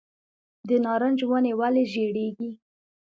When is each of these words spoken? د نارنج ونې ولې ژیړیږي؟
د 0.67 0.69
نارنج 0.85 1.19
ونې 1.29 1.53
ولې 1.59 1.83
ژیړیږي؟ 1.91 2.51